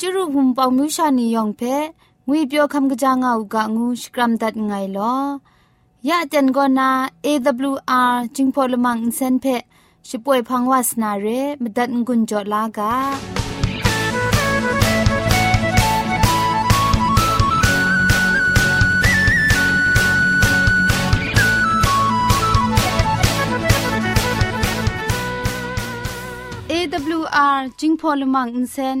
[0.00, 1.62] จุรุภุมปองมิวชานียองเพ
[2.28, 5.14] งวยเปียวคำกะจางเอากะงูสกรัมดัดไงลอ
[6.08, 6.90] ยะจันกอนา
[7.24, 9.46] AWR จิงพอลมังอินเซนเพ
[10.08, 11.26] ช่วยพังวาสนาเร
[11.62, 12.94] มดัดงุนจอลากา
[26.70, 29.00] AWR จิงพอลมังอินเซน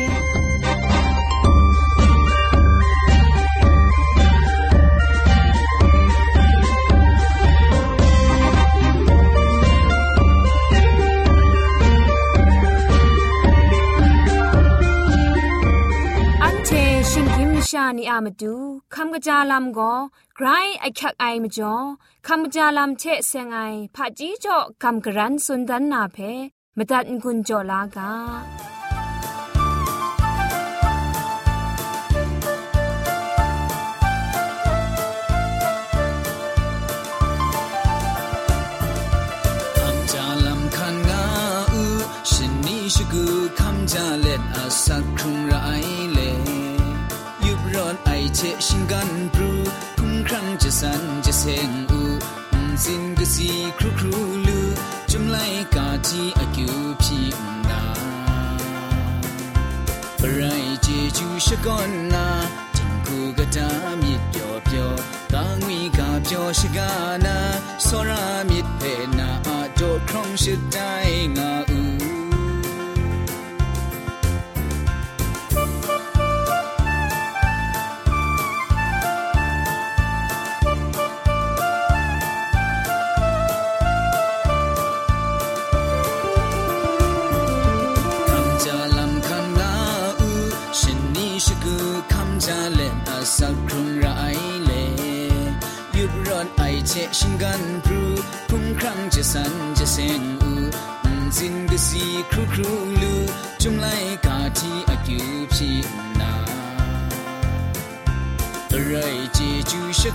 [17.71, 18.55] ชานีอามาดู
[18.95, 19.93] คำกระจาลำก็
[20.35, 20.47] ไกร
[20.79, 21.75] ไอคักไอมาจ่อ
[22.27, 23.59] คำกระจาลำเชะเซงไอ
[23.95, 26.17] ผาจีจ่อคำกระรันสุนดันนาเพ
[26.77, 28.11] มตัดกุญจ่อลากา
[42.95, 43.25] ชกู
[43.59, 45.55] คำจาเล็ดอาสักครุงไร
[48.43, 49.51] เชชิงกันปรู
[49.99, 52.01] คุ้มครั้งจะสันจะเซงอู
[52.83, 54.59] สินกสีครูครูลู
[55.11, 55.37] จุมไล
[55.75, 57.27] กาจีอากิวพี่
[57.69, 57.83] ดา
[60.33, 60.41] ไร
[60.83, 60.87] เจ
[61.17, 62.27] จูชะกอนนา
[62.75, 63.69] จิงกูกะตา
[64.01, 64.91] มิดเปียวเปียว
[65.33, 66.91] กางวีกาเปียวชกา
[67.25, 67.37] นา
[67.87, 68.81] สรามิดเพ
[69.17, 70.93] นาอาโดครองชิดได้
[71.37, 71.90] งาอู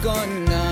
[0.04, 0.64] ကောနာ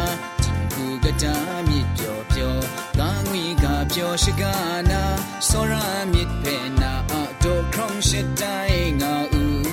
[0.43, 1.37] ချင်ကူကတာ
[1.69, 2.57] မြစ်ပြောပြော
[2.99, 3.65] ကာငွေက
[3.95, 4.45] ပြောရှိက
[4.91, 5.03] နာ
[5.49, 5.75] စောရ
[6.13, 7.15] မြစ်ဖဲနာအ
[7.45, 9.65] တော့ခေါင်းရှိတိုင်းငါဦး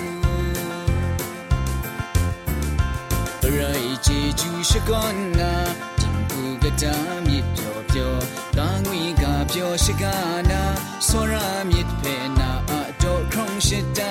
[3.58, 5.08] ရိုင်ချီကျူရှိကော
[5.40, 5.54] နာ
[6.00, 6.96] ချင်ကူကတာ
[7.28, 8.16] မြစ်ပြောပြော
[8.58, 9.24] ကာငွေက
[9.54, 10.06] ပြောရှိက
[10.52, 10.64] နာ
[11.08, 11.36] စောရ
[11.70, 12.74] မြစ်ဖဲနာအ
[13.04, 14.11] တော့ခေါင်းရှိတိုင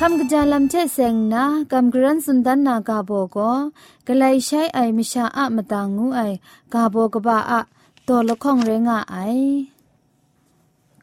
[0.00, 3.52] คำกระจาลำเชเซงนะกำกรันสุนดันนากาโบก็
[4.06, 6.20] กลายใช้ไอมิชาอะมตางูไอ
[6.74, 7.60] กาโบกบ้าอะ
[8.06, 9.16] ตัวละข้องเรงาไอ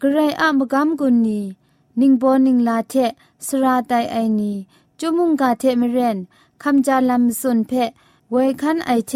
[0.01, 1.39] กระไรอะมกำกุนนี
[1.99, 2.93] นิงโบนิงลาเท
[3.45, 4.53] สราไตไอนี
[4.99, 6.17] จุมุงกาเทมเรน
[6.63, 7.89] คำจาลำสุนเพะ
[8.31, 9.13] เวคันไอเท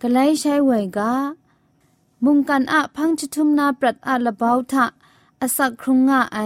[0.00, 1.12] กไลใช้เวกา
[2.24, 4.84] มุงกันอะพังจุทุมนาปรัดอะละบาทะ
[5.40, 6.38] อสักครุงงะไอ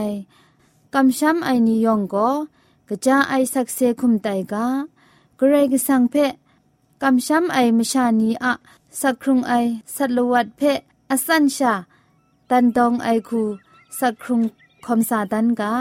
[0.94, 2.28] กำช้ำไอนิยองก็
[2.92, 4.66] กะจาไอสักเซคุมไตกา
[5.38, 6.14] กรกสังเพ
[7.02, 8.52] กำช้ำไอมชานีอะ
[9.00, 9.52] สักครุงไอ
[9.94, 10.60] สัตลวัดเพ
[11.10, 11.74] อสันชา
[12.50, 13.42] ตันดองไอคู
[13.98, 14.40] สักครุง
[14.86, 15.72] คอมสาตันกา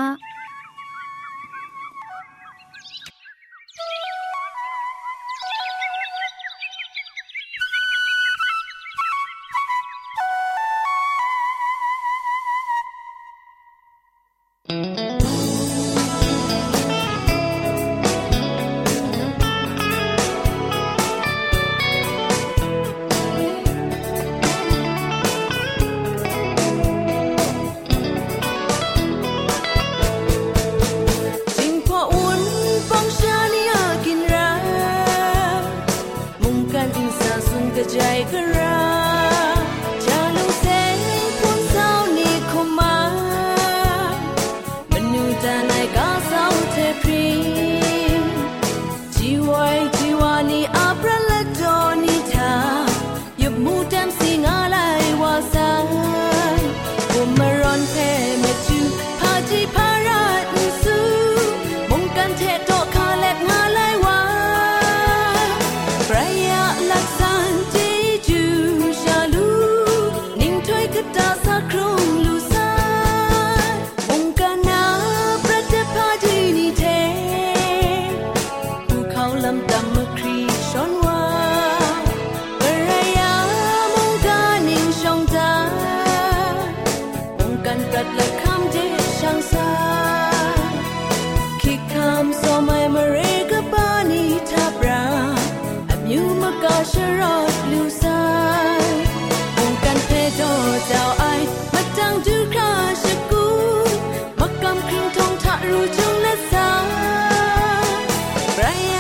[108.60, 108.99] Right.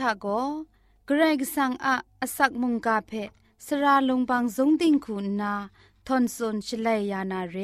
[0.00, 0.26] ทะโก
[1.06, 3.12] เกรกสังอะอสักมุงกาเพ
[3.66, 5.54] สระลงบางสงติงคุณนา
[6.06, 7.56] ทอนซนชลัยยานาเร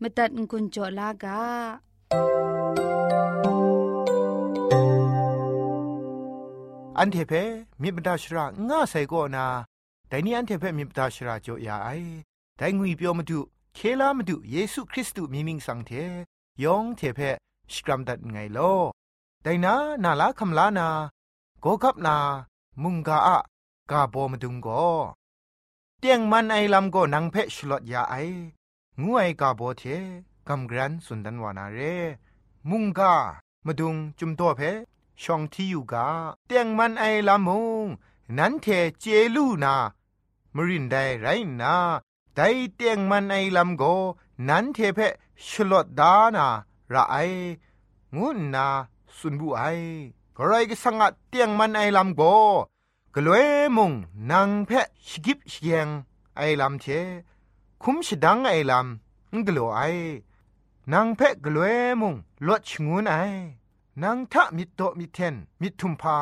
[0.00, 1.42] มตัดกุญจลากา
[6.98, 7.32] อันเทเพ
[7.82, 9.46] มิบดาชราง่าใส่ก็นา
[10.08, 11.88] แต่นี่อันเทเพมิบดาชราจ่อยาไอ
[12.56, 13.38] แต่งุยเปียวมาดู
[13.74, 15.90] เคลามาดูเยซูคริสต์มีมิงสังเท
[16.62, 17.20] ยองเทเพ
[17.72, 18.58] สกรัมดัดไงโล
[19.42, 20.88] แต่นานาลาคำลานา
[21.66, 22.16] โกกับนา
[22.82, 23.38] มุงกาอะ
[23.90, 24.84] กาโบมดุงก็
[26.00, 28.14] เตียงมันไอลำก็นังเพชลดยาไอ
[29.00, 29.82] งูไอกาโบเท
[30.48, 31.78] กำกรันสุนดันวานาเร
[32.70, 33.14] มุงกา
[33.66, 34.60] มาดุงจุมตัวเพ
[35.22, 36.06] ช่องที่อยู่กา
[36.46, 37.86] เตียงมันไอลำมุง
[38.38, 38.66] นั้นเท
[39.00, 39.04] เจ
[39.34, 39.74] ลูนา
[40.54, 41.26] มรินได้ไร
[41.60, 41.74] นา
[42.34, 42.40] ได
[42.74, 43.82] เตียงมันไอลำโก
[44.48, 44.98] นั้นเทเพ
[45.48, 46.46] ชลดดานา
[46.92, 47.16] ระไอ
[48.16, 48.66] งุนนา
[49.16, 49.62] สุนบุไอ
[50.38, 52.22] กรายก็สังกัดเตียงมันไอลำโก
[53.14, 53.92] กลวยมุง
[54.30, 55.88] นางเพะชกิบเชียง
[56.36, 56.84] ไอลำเท
[57.82, 59.80] คุมชดังไอลำงกลัวไอ
[60.92, 62.14] นางเพะกลวยมุง
[62.46, 63.14] ลดชงวนไอ
[64.02, 66.16] นางทะมิโตมิเทนมิทุมพา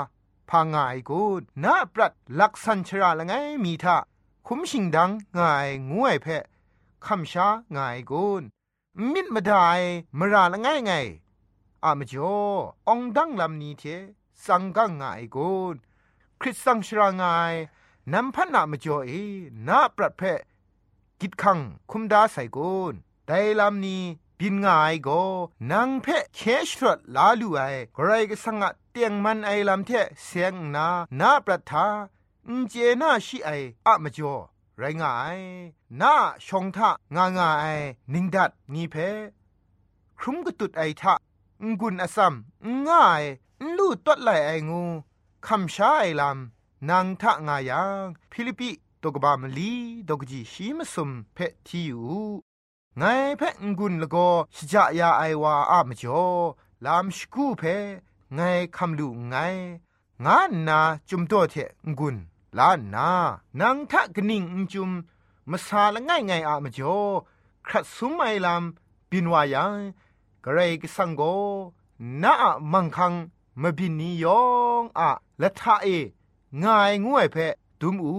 [0.49, 1.23] พางายกู
[1.65, 3.33] นาปรัดลักสันชราละไง
[3.65, 3.97] มีทะ
[4.47, 6.45] คุมชิงดังงายงวยเพะ
[7.07, 8.25] คำช้างายกู
[9.13, 9.69] มิดมาได้
[10.19, 10.93] มราละไงไง
[11.85, 12.37] อามจ่อ
[12.89, 13.85] องดังลำนี้เท
[14.47, 15.75] สังกังงายกุน
[16.41, 17.55] คริสตังชรางาย
[18.13, 19.11] นำพันนามจ่อเอ
[19.69, 20.23] นาปรัดเพ
[21.21, 21.59] กิดขัง
[21.91, 22.95] คุมดาใส่กุน
[23.27, 24.03] ไดลำนี้
[24.39, 25.23] บินง่ายก็
[25.71, 27.61] นางเพเคชรดลาลูไอ
[27.95, 29.91] ใครก็สังกเตียงมันไอลำเท
[30.25, 30.87] เสียงนา
[31.21, 31.87] นาปรัดทา
[32.47, 33.51] อุเจนาชิไอ
[33.87, 34.35] อะมจ่อ
[34.79, 35.39] ไรง่าย
[36.01, 36.15] นา
[36.47, 37.79] ชงทะงางาย
[38.13, 38.97] นิงดัดนีเพ
[40.19, 41.15] ครุมกตุดไอทะ
[41.81, 42.35] งุนอซัม
[42.89, 43.23] ง่าย
[43.77, 44.83] ลู่ตัดไหลไองู
[45.47, 48.71] คำช้าไอลำนางทะงายังฟิลิปิ
[49.03, 49.73] ตกบามลี
[50.09, 52.07] ดกจีชีมสุมเพทีอยู่
[52.99, 53.03] ไง
[53.39, 56.25] เพงกุนละก็ชจายาไอวาอามจ่อ
[56.85, 57.63] ลามสกูเพ
[58.35, 58.41] ไง
[58.77, 59.37] คำลูไง
[60.25, 61.55] งานนาจุมตัวเท
[61.89, 62.17] งกุน
[62.59, 63.09] ลานนา
[63.61, 64.43] นางทะกนิ่ง
[64.73, 64.91] จุม
[65.51, 66.99] มาซาละง่ายไงอามจ่อ
[67.67, 69.79] ครัดสุมไอลำบินวายัง
[70.45, 71.23] กระไรกสังโก
[72.23, 72.35] น้า
[72.73, 73.13] มังคัง
[73.63, 74.43] มบินนิยอ
[74.81, 75.89] งอะและท่าเอ
[76.63, 77.37] งายงวยเพ
[77.81, 78.17] ดุมอู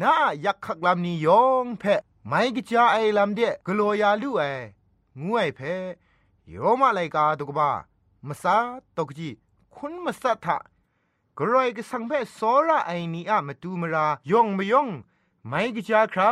[0.00, 0.12] น้า
[0.44, 1.84] ยักขักลำนิยองเพ
[2.26, 4.42] ไม่กิจาไอลำเดกลัวยาลู่ไอ
[5.22, 5.60] งวยเพ
[6.48, 7.70] โยมาไลกาตุกบา
[8.26, 8.56] มสา
[8.96, 9.30] ตกจี
[9.74, 10.58] คุณมาสัทธะ
[11.38, 14.88] กรอยกสังเพสอระไอนีอะมาตูมรายองมยอง
[15.46, 16.30] ไม่กิจาครา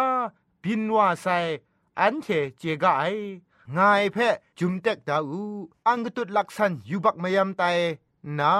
[0.62, 1.27] บินว่าไซ
[2.00, 2.27] อันเท
[2.59, 3.05] เจกาไอ
[3.76, 4.16] งายเพ
[4.58, 5.42] จุมเต็กดาอู
[5.87, 7.62] อังกตุดลักษันยูบักมายามไต
[8.38, 8.52] นา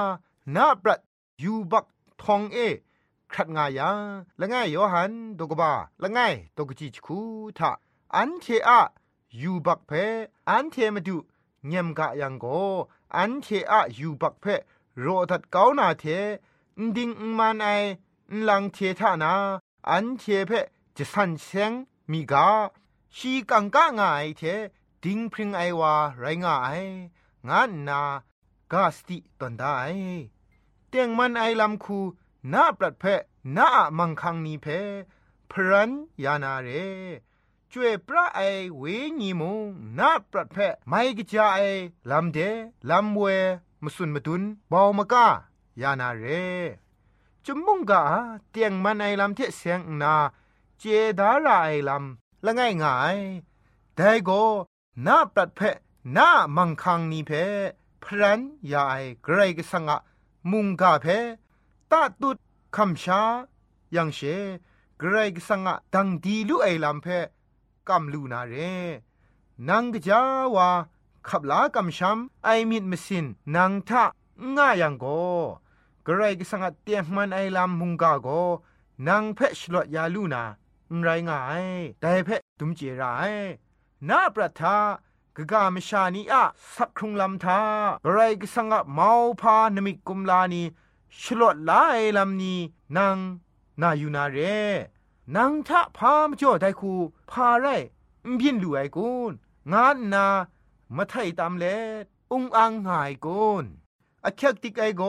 [0.55, 1.01] นาปรัด
[1.43, 1.87] ยูบัก
[2.23, 2.59] ทองเอ
[3.33, 3.91] ครัดงายา
[4.41, 5.73] ละง่ายโยหันตกบา
[6.03, 7.19] ละง่ายตกจีจคู
[7.59, 7.71] ทะ
[8.15, 8.81] อันเทอะ
[9.41, 9.91] ยูบักเพ
[10.49, 11.17] อันเทมาดู
[11.67, 12.45] เงียมกะยังโก
[13.17, 14.45] อันเทอะยูบักเพ
[15.01, 16.05] โรดัดเกานาเท
[16.97, 17.69] ดิงมันไอ
[18.49, 19.33] ลังเททานา
[19.91, 20.53] อันเทเพ
[20.97, 21.73] จะสันเซง
[22.11, 22.49] มีกา
[23.17, 24.43] ชีกังกะงายเท
[25.05, 26.83] ดิ้งพริงไอวาไรงาย
[27.49, 28.01] งานนา
[28.73, 29.77] กาสติตอนได้
[30.89, 31.99] เตียงมันไอลำคู
[32.53, 33.05] นาปรัดเพ
[33.57, 34.67] นามังคังนีเพ
[35.51, 35.91] พรัน
[36.25, 36.69] ยานาเร
[37.71, 38.41] ช่วยพระไอ
[38.79, 38.83] เว
[39.21, 39.65] ญีมง
[39.99, 40.57] นาปรัดเพ
[40.89, 41.61] ไม่กิจาไอ
[42.11, 42.39] ลำเด
[42.91, 43.23] ลำเว
[43.83, 45.27] มสุนมตุนเบาวมกา
[45.81, 46.25] ยานาเร
[47.45, 48.03] จุมมุงกา
[48.51, 50.15] เตียงมันไอลำเทเสียงนา
[50.79, 50.83] เจ
[51.19, 53.19] ดาราไอลำละง่ายง่าย
[53.95, 54.43] แต่ก็
[55.07, 55.61] นาปรัดเพ
[56.17, 57.33] นามังคังนีเพ
[58.03, 58.41] พรัน
[58.73, 59.97] ยาไอเกรกสังะ
[60.51, 61.07] มุงกาเพ
[61.91, 62.39] ตาตุด
[62.77, 63.23] คำชา
[63.95, 64.21] ยังเช
[64.99, 67.07] เกรกสังะดังดีลุไอลำเพ
[67.89, 68.55] กำลูนาเร
[69.69, 70.21] นังกจา
[70.55, 70.69] วา
[71.29, 74.05] ขับลากำช้ำไอมิดมสินนางทะ
[74.57, 75.05] ง่ายังโก
[76.05, 78.29] เกรกสังะเตียงมันไอลำมุงกาโก
[79.09, 80.43] นางเพชลดยาลูนา
[81.03, 81.65] ไรง่าย
[82.01, 82.29] แต่เพ
[82.59, 83.33] ตุมเจราย
[84.07, 84.77] นาประทา
[85.37, 87.61] กกามชานีอะสักครุงลำทา
[88.11, 90.63] ไรกสังะเมาพานมิกุมลานี
[91.21, 92.61] ชลดลายลำนี้
[92.97, 93.19] นาง
[93.81, 94.39] นายูนาเร
[95.37, 96.93] นางทะพามจ่อไดคู
[97.31, 97.67] พาไร
[98.39, 99.33] บินลู่ไอกุน
[99.73, 100.27] งานนา
[100.97, 101.65] มาไทยตามเล
[102.33, 103.65] อุงอังหายกุน
[104.25, 105.03] อคักติกไอโก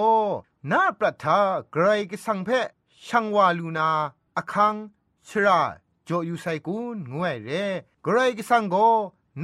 [0.72, 1.40] นาประทา
[1.72, 2.50] ไกรกสังเพ
[3.06, 3.90] ช่างวาลูนา
[4.38, 4.76] อคัง
[5.28, 5.62] ชรา
[6.08, 7.50] จออยู่ไซกุนงวยเร
[8.12, 8.76] กรกสังโก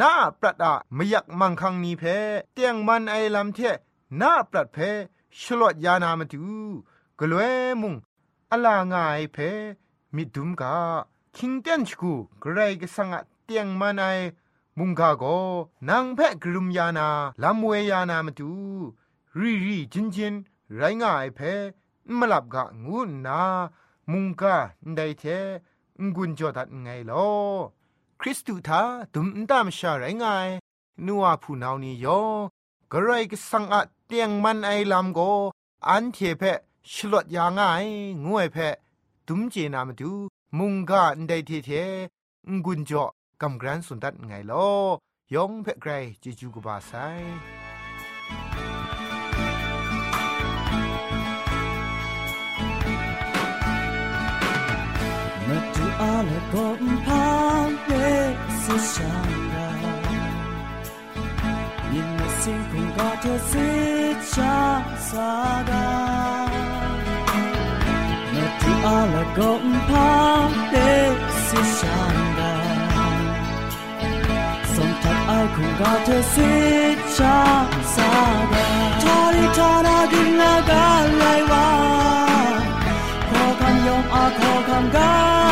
[0.02, 2.04] นาปรัดอะมยักมังคังนีเพ
[2.54, 3.60] เตียงมันไอลำเท
[4.22, 4.78] นาปรัดเพ
[5.42, 6.46] ชลวดยานามาดู
[7.20, 7.96] กลวยมุง
[8.52, 9.38] อลางายเพ
[10.16, 10.76] มิดุมกา
[11.36, 14.04] คิงเตียนชกูกรกสังอะเตียงมันไอ
[14.78, 15.24] มุงกาโก
[15.90, 17.08] นางเพกรุมยานา
[17.44, 18.52] ลำเวยานามาดู
[19.40, 20.34] รีรีจินจิน
[20.76, 21.40] ไรงายเพ
[22.18, 23.40] มลับกะงูนา
[24.12, 24.56] มุงกา
[24.96, 25.24] ได้เท
[26.16, 27.26] งุนจอดัดไงลอ
[28.28, 28.82] ริสตูทา
[29.14, 30.50] ดุมตามชาไรงาย
[31.06, 32.22] นัวผู้นานี้ยอ
[32.92, 35.20] กระไรก็สังอะเตียงมันไอลำโก
[35.90, 36.44] อันเทเพ
[36.94, 37.86] ชลดยางาย
[38.26, 38.58] งวยเพ
[39.28, 40.12] ดุมเจนามาดู
[40.58, 41.72] มุงกาไดเทเท
[42.50, 43.06] งกุนจ่อ
[43.42, 44.68] กำกรันสุนทัดไงลอ
[45.34, 45.92] ยองเพไกร
[46.24, 46.92] จิจูกบาไซ
[58.68, 59.68] alle compagne se shanga
[61.98, 64.20] in the sinking got to sit
[65.10, 65.86] saga
[68.34, 70.90] Metu alle compagne
[71.46, 72.54] se shanga
[74.76, 78.64] Sometimes I can got to sit saga
[79.04, 81.66] Tari tara ginna galai wa
[83.30, 85.45] ขอคำยอมอาขอคำการาย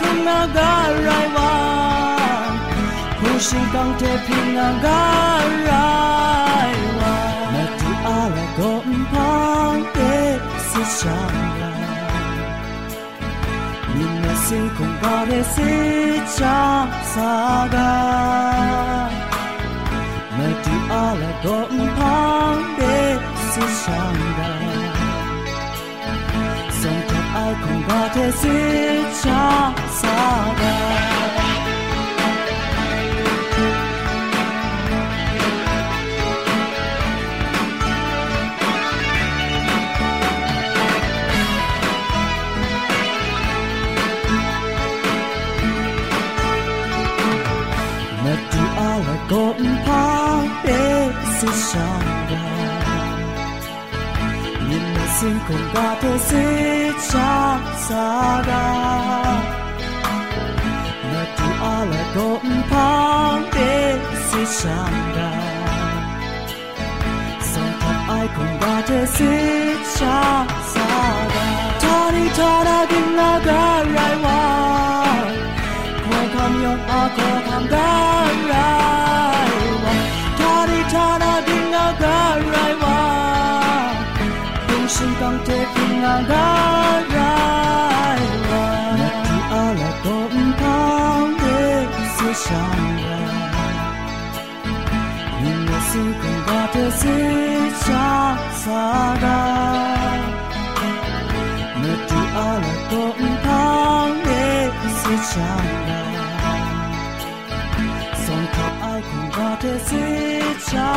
[0.00, 2.52] Pinagarai wan
[3.20, 5.66] Pushing gang te Pinagarai
[6.98, 10.14] wan Matu ala gom pang te
[10.68, 11.76] si chang lan
[13.94, 15.72] Minna sin kong gare si
[16.36, 17.32] chang sa
[17.74, 17.92] ga
[20.36, 22.94] Matu ala gom pang te
[23.50, 24.68] si chang lan
[27.34, 28.48] 爱恐怕太凄
[29.20, 29.87] 惨。
[51.70, 52.32] 想㗎，
[54.70, 56.30] 原來善窮過度是
[57.10, 57.12] 雜
[57.84, 57.90] 耍
[58.40, 58.50] 㗎，
[61.12, 62.18] 來自我來共
[62.70, 62.72] 攀
[63.52, 63.56] 的
[64.24, 64.56] 是想
[65.12, 65.18] 㗎，
[67.44, 69.16] 上頭愛窮過度是
[69.92, 70.00] 雜
[70.72, 70.74] 耍
[71.28, 71.36] 㗎，
[71.82, 73.48] 他的他那邊那個
[73.92, 74.26] 來往，
[76.08, 77.18] 我看有我可
[77.50, 77.97] 看到。
[85.20, 86.46] kang te kin na da
[87.14, 88.64] rai wa
[88.98, 91.62] na ti ala tom kang de
[92.16, 93.20] su shang ra
[95.42, 97.16] ni na su kang ba te se
[97.84, 98.06] cha
[98.62, 98.84] sa
[99.24, 99.40] da
[101.82, 103.18] na ti ala tom
[108.24, 110.06] song ka ai kang ba te se
[110.70, 110.88] cha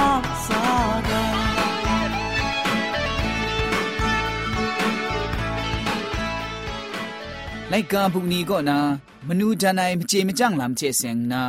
[7.73, 8.77] ไลกาบุกนี้ก็นา
[9.27, 11.43] มนูดานายมเจมจังลำเจเซงนา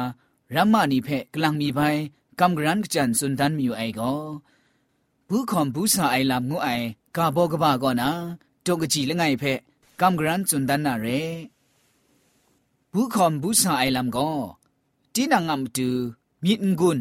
[0.54, 1.80] รัมมานีเพกลังมีไป
[2.40, 4.14] กำกรันกจันสุนทันมิวไอก็
[5.28, 6.68] ผู้คอมผู้สาไอลำงูไอ
[7.16, 8.10] กาบอกบ้าก็นา
[8.64, 9.44] ตกจีละไงเพ
[10.00, 11.06] กำกรันสุนทันนาเร
[12.92, 14.30] ผู้คอมผู้สาไอลำก็
[15.14, 15.88] จีนังงำตู
[16.44, 16.98] มีองกุน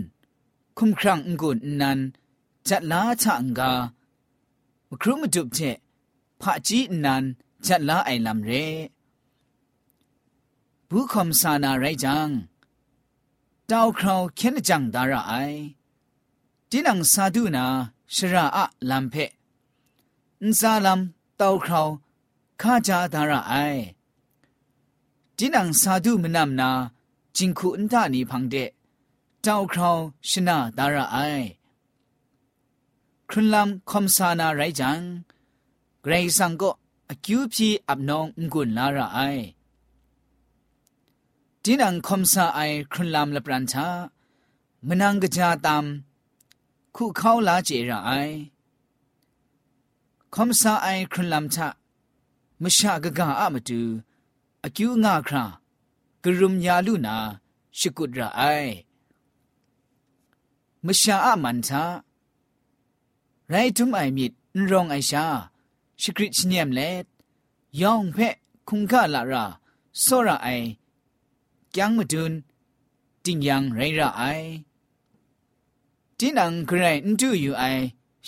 [0.77, 1.99] คุมครังองกุนนั้น
[2.67, 3.71] จัดลาชะงกา
[5.01, 5.60] ครุมาจุบเจ
[6.41, 7.23] พระจีนั้น
[7.65, 8.53] จัดลาไอลำเร
[10.90, 12.29] ผู้คอมสานาไรจัง
[13.70, 15.35] ดาวคราวเข็นจังดาระไอ
[16.70, 17.66] จีนังซาดูนา
[18.14, 19.14] ชราอะลัมเพ
[20.49, 21.01] นซาลัม
[21.40, 21.88] ดาวคราว
[22.61, 23.55] ข้าจาดาระไอ
[25.38, 26.70] จีนังซาดูมนำนา
[27.37, 28.55] จิงคูอันตานีพังเด
[29.44, 29.99] ดาวคราว
[30.31, 31.16] ชนะดาระไอ
[33.29, 35.01] ครุนลัมคอมซานาไรจัง
[36.03, 36.70] เกรซังก็
[37.11, 39.18] อคิวพีอับนองงุนลาระไอ
[41.65, 42.60] ดินังคมซาไอ
[42.91, 43.88] ครุนลามละปรันชา
[44.88, 45.86] มนังกจาตาม
[46.95, 48.12] คู่เขาลาเจระไอ
[50.34, 51.67] คมซาไอครุนลามชะ
[52.62, 53.82] มชากะกาอะมตู
[54.63, 55.45] อคิวงาครา
[56.24, 57.15] กรุมยาลุนา
[57.78, 58.41] ชิกุดระไอ
[60.86, 61.84] มชาอะมันชา
[63.50, 65.26] ไรทุมไอมิดนรองไอชา
[66.02, 67.06] ชิกริชเนียมเลด
[67.82, 68.36] ยองเพะ
[68.67, 69.45] คุงกะละรา
[70.02, 70.50] โซระไอ
[71.77, 72.34] ยังมาดุน
[73.23, 74.23] ติงยังไรระไอ
[76.19, 77.63] จินังกระไรนดูอยู่ไอ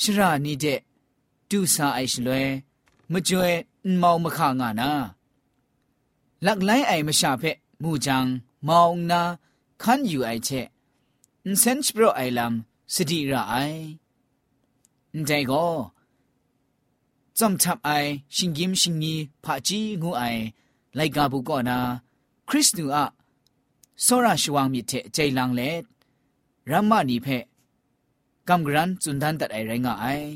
[0.02, 0.66] ชรานีเด
[1.50, 2.46] ดูซาไอชลวย
[3.12, 3.52] มจ่วย
[3.90, 4.92] นมองมะขางานา
[6.44, 7.44] หลักไลไอมชาเพ
[7.82, 8.26] มูจัง
[8.68, 9.22] มองนา
[9.82, 10.50] คันอยู่ไอเช
[11.48, 12.54] นเซนชโปรไอลัม
[12.94, 13.56] สติระไอ
[15.26, 15.68] ใจก็
[17.38, 17.90] จอมทับไอ
[18.36, 20.24] ชิงยิมชิงนีผาจีงูไอ
[20.96, 21.78] ไลกาบุกอนา
[22.50, 23.06] คริสตูอะ
[24.06, 25.70] စောရရှိဝံမြစ်တဲ့အကျိလန်လေ
[26.70, 27.44] ရမ္မနီဖက်
[28.48, 30.28] ကမ်ဂရန်ဇွန်ဒန်တတ်အိုင်ရငါအိုင်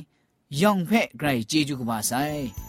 [0.62, 2.67] ယောင်ဖက်ဂရိုင်ဂျေဂျူကပါဆိုင်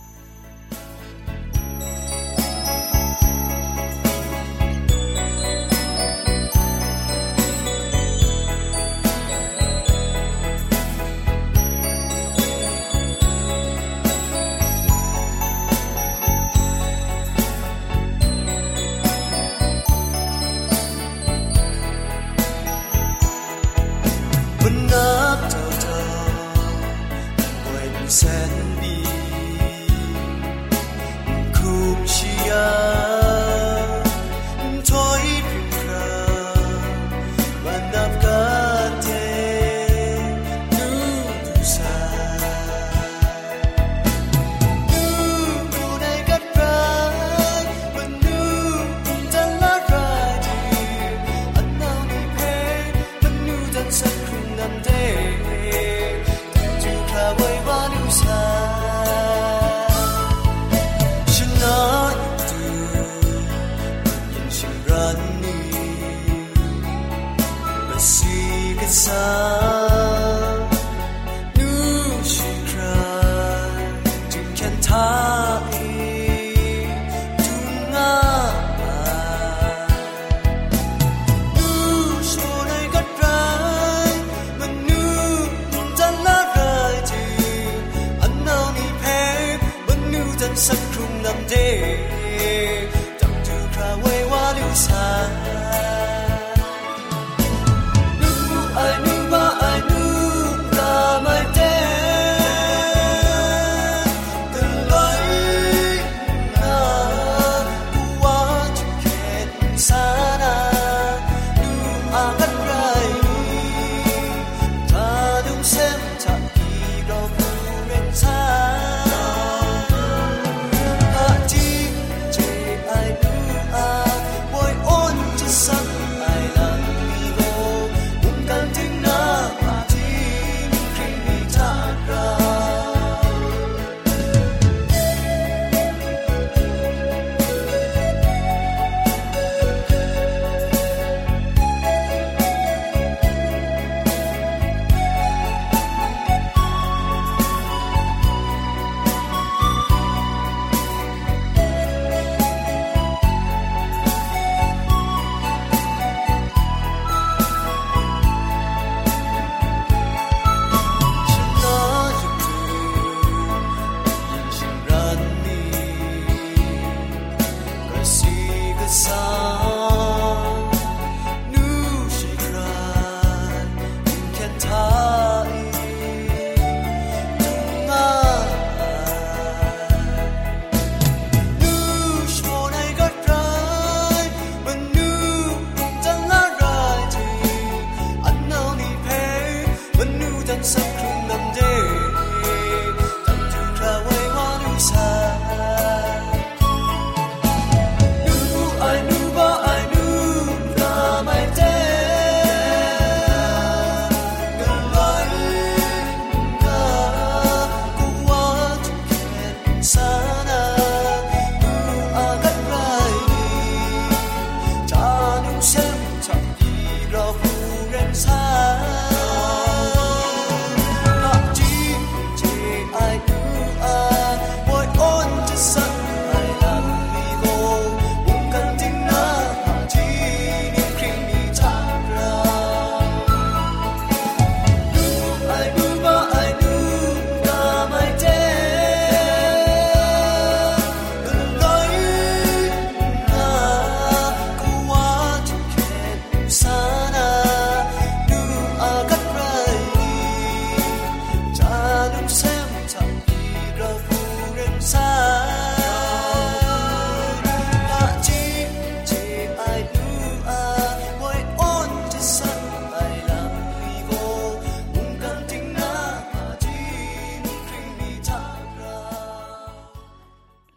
[94.74, 95.57] Xa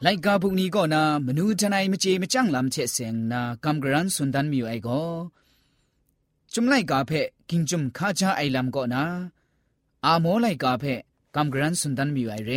[0.04, 5.02] รเจจูกบาไซ ไลกาบุกนี้ก็นามนูทนายมเจมจังลำเชเซงนากำกรันสุนดันมิวไอก็
[6.52, 7.12] จุมไลกาเพ
[7.50, 9.02] กิงจุมข้าชาไอลำก็นา
[10.04, 10.84] อาโมไลกาเพ
[11.34, 12.52] กำกรันสุนดันมิวไอเร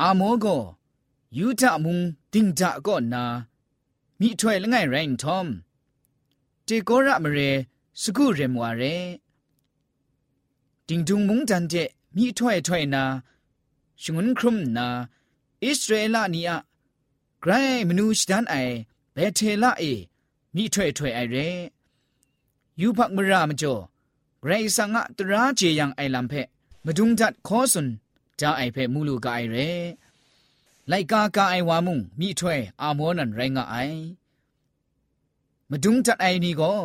[0.00, 0.56] อาโมก็
[1.38, 1.98] ยูทะมุง
[2.32, 3.24] ติงจะก็นา
[4.20, 5.46] มิถวยละไงแรงทอม
[6.64, 7.38] เจโกระมเร
[8.00, 8.82] สกุเรมวาเร
[10.86, 11.74] ติงดุงมุงจันเจ
[12.16, 13.04] มิถวยถวยนา
[14.02, 14.88] ชงุนครุมนา
[15.64, 16.58] อิสราเอลนี่อะ
[17.40, 17.52] ไกร
[17.88, 18.56] มนูชดันไอ
[19.12, 19.82] เบเทลาเอ
[20.54, 21.36] มิถวยถวยไอเร
[22.80, 23.74] ยูพักมรามจ่อ
[24.40, 26.34] ไกรสังะตราเจยังไอลำเพ
[26.84, 27.86] มดุงจัดขอสุน
[28.40, 29.56] จาไอเพมูลูกาไอเร
[30.88, 33.76] ไลกากาไอวามุงมิถวยอาโมนันไรงะไอ
[35.70, 36.82] မဒုံတတ်အိုင်နီကိုဣ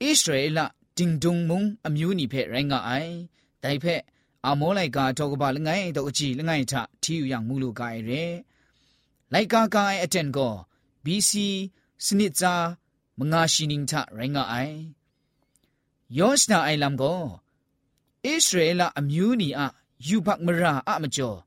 [0.00, 0.58] သရေလ
[0.96, 3.12] တင်ဒုံမုံအမျိုးနီဖဲရိုင်းကအိုင်
[3.62, 3.94] တိုင်ဖဲ
[4.47, 8.35] အမောလိုက်ကအတော့ကပါလငိုင်းတော့အကြည့်လငိုင်းထထီယူရငူလိုကရယ်
[9.33, 10.53] လိုက်ကာကာအတန်ကော
[11.03, 11.31] BC
[12.05, 12.53] စနစ်စာ
[13.19, 14.75] မငါရှိနင်းထရိုင်းကအိုင်
[16.17, 17.25] ယောရှနာအိုင်လမ်ကိုဣ
[18.45, 19.61] သရေလအမျိုးနီအ
[20.07, 21.37] ယူဘတ်မရာအမကျော်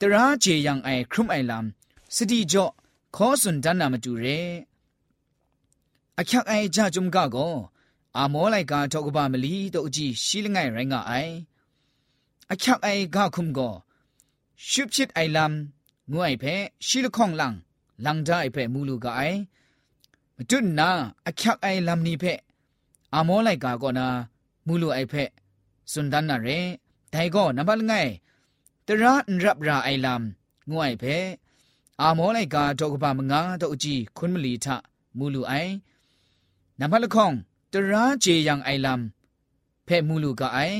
[0.00, 1.64] တရာဂျေယံအိုင်ခရုမိုင်လမ်
[2.14, 2.72] စတိကျော့
[3.16, 4.40] ခောစွန်ဒန်နာမတူရဲ
[6.20, 7.54] အချက်အိုင်ကြဂျုံကကော
[8.18, 11.34] အမောလိုက်ကတော့ကပါမလီတော့အကြည့်ရှိလငိုင်ရိုင်းကအိုင်
[12.52, 13.74] အချောက်အိုင်ဂါခုမကို
[14.68, 15.52] ရှုပ်ချစ်အိုင်လမ်
[16.12, 16.54] ငွအိုင်ဖဲ
[16.86, 17.54] ရှီလခေါင်လန်
[18.04, 19.38] လန်ဒိုင်ဖဲမူလူကအိုင်
[20.36, 20.90] မတွနာ
[21.28, 22.32] အချောက်အိုင်လမ်နီဖဲ
[23.14, 24.06] အမောလိုက်ကာကောနာ
[24.66, 25.24] မူလူအိုင်ဖဲ
[25.92, 26.58] စွန်ဒန်နာရဲ
[27.12, 28.10] ဒိုင်ကောနံပါတ်ငိုင်
[28.86, 30.22] တရာန်ရပ်ရာအိုင်လမ်
[30.70, 31.16] ငွအိုင်ဖဲ
[32.00, 34.66] အမောလိုက်ကာတော့ကပါမငါတော့အကြည့်ခွန်းမလီထ
[35.18, 35.72] မူလူအိုင်
[36.80, 37.34] နံပါတ်ခေါင်
[37.72, 39.00] တရာဂျေယန်အိုင်လမ်
[39.86, 40.78] ဖဲမူလူကအိုင်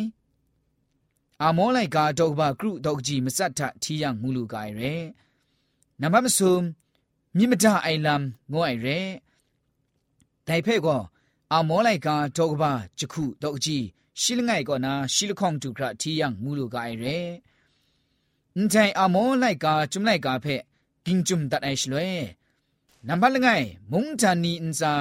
[1.47, 4.93] အမောလိုက်ကတော့ဘကရုတော့ကြီးမစတ်ထထီရငူလူကရဲ
[6.01, 6.55] နမမဆုံ
[7.37, 8.99] မြင့်မတအိုင်လမ်ငိုအိုင်ရဲ
[10.47, 11.03] တိုင်ဖဲ့ကော
[11.53, 12.63] အမောလိုက်ကတော့ဘ
[12.99, 13.85] ချခုတော့ကြီး
[14.21, 17.17] ရှိလငိုင်ကောနာရှိလခေါင်တူခရထီရငူလူကရဲ
[18.55, 20.61] အန်တိုင်အမောလိုက်ကကျွမ်လိုက်ကဖဲ့
[21.07, 22.09] ကင်းကျွမ်တတ်အိုင်ရှလွဲ
[23.09, 24.93] နံပါတ်လငိုင်မုန်ချန်နီအန်စာ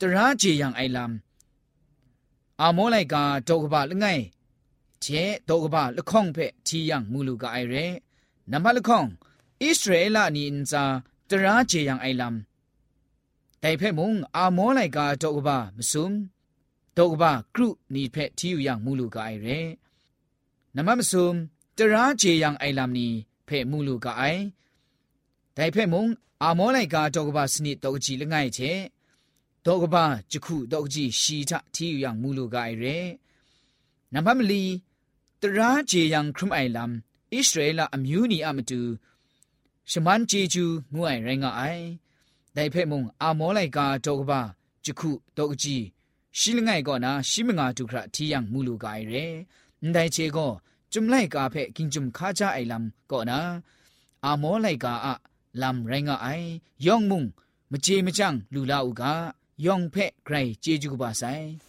[0.00, 1.12] တရာဂျေယံအိုင်လမ်
[2.62, 3.16] အမောလိုက်က
[3.48, 4.22] တော့ဘလငိုင်
[5.01, 5.05] เจ
[5.49, 6.37] ตกบะละข้องเพ
[6.67, 7.75] ทียังมูลูกาไอเร
[8.51, 9.05] นัมบะละข้อง
[9.63, 10.83] อิสราเอลนี่อินซา
[11.29, 12.35] ตราเจยังไอลัม
[13.59, 16.11] แต่เพ่มุงอาโมไลกาตกบะมซุม
[16.97, 19.47] ตกบะกรุนี่เพทีอยู่ยังมูลูกาไอเร
[20.75, 21.35] นัมมะมซุม
[21.77, 23.11] ตราเจยังไอลัมนี่
[23.45, 24.23] เพมูลูกาไอ
[25.53, 26.07] แต่เพ่มุง
[26.43, 28.59] อาโมไลกาตกบะสนิตกจีละไงเจ
[29.65, 32.97] တောကဘာဂျခုတောကကြီးရှီထတီယူယံမူလူကအိုင်ရဲ
[34.13, 34.63] နံပါတ်မလီ
[35.41, 36.93] တရာဂျေယံခရမ်အိုင်လမ်ဣ
[37.31, 38.79] သရေလအမျိုးနီအမတူ
[39.91, 41.85] ရှမန်ဂျေဂျူငွအိုင်ရင်ငါအိုင်
[42.55, 44.41] ဒိုင်ဖက်မုံအာမောလိုက်ကာတောကဘာ
[44.85, 45.83] ဂျခုတောကကြီး
[46.39, 49.25] ရှိလငိုင်ကောနာရှိမငါတုခရတီယံမူလူကအိုင်ရဲ
[49.95, 50.51] ဒိုင်ချေကော
[50.91, 53.39] จุมไลกาเพกิงจุมคาจาไอลัมก็นะ
[54.25, 55.15] อาโมไลกาอะ
[55.61, 56.27] ลัมไรงะไอ
[56.85, 57.23] ยองมุง
[57.71, 59.13] มเจมจังลูลาอุกา
[59.65, 61.68] ယောင်ဖက်ဂရိကျေကျူပါဆိုင်ใคร